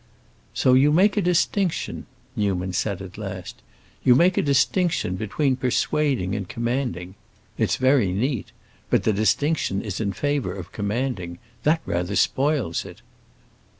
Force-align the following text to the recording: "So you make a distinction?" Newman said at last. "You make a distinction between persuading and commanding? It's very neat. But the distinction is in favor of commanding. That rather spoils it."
"So 0.55 0.73
you 0.73 0.91
make 0.91 1.15
a 1.15 1.21
distinction?" 1.21 2.07
Newman 2.35 2.73
said 2.73 3.03
at 3.03 3.19
last. 3.19 3.61
"You 4.03 4.15
make 4.15 4.35
a 4.35 4.41
distinction 4.41 5.15
between 5.15 5.55
persuading 5.55 6.33
and 6.35 6.49
commanding? 6.49 7.13
It's 7.55 7.75
very 7.75 8.11
neat. 8.11 8.51
But 8.89 9.03
the 9.03 9.13
distinction 9.13 9.83
is 9.83 10.01
in 10.01 10.11
favor 10.13 10.55
of 10.55 10.71
commanding. 10.71 11.37
That 11.65 11.83
rather 11.85 12.15
spoils 12.15 12.83
it." 12.83 13.03